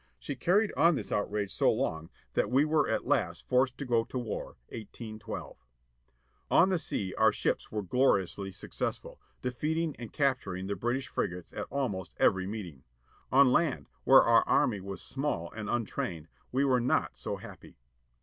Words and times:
She 0.17 0.35
carried 0.35 0.73
on 0.75 0.95
this 0.95 1.11
outrage 1.11 1.53
so 1.53 1.71
long 1.71 2.09
that 2.33 2.49
we 2.49 2.65
were 2.65 2.89
at 2.89 3.05
last 3.05 3.47
forced 3.47 3.77
to 3.77 3.85
go 3.85 4.03
to 4.05 4.17
war, 4.17 4.57
18 4.69 5.19
12. 5.19 5.57
On 6.49 6.69
the 6.69 6.79
sea 6.79 7.13
our 7.19 7.31
ships 7.31 7.71
were 7.71 7.83
gloriously 7.83 8.51
successful, 8.51 9.21
defeating 9.43 9.95
and 9.99 10.11
capturing 10.11 10.65
the 10.65 10.75
British 10.75 11.07
frigates 11.07 11.53
at 11.53 11.67
almost 11.69 12.15
every 12.17 12.47
meeting. 12.47 12.83
On 13.31 13.51
land, 13.53 13.89
where 14.03 14.23
our 14.23 14.41
army 14.47 14.79
was 14.81 15.03
small 15.03 15.51
and 15.51 15.69
untrained, 15.69 16.29
we 16.51 16.65
were 16.65 16.81
not 16.81 17.15
so 17.15 17.35
happy. 17.35 17.77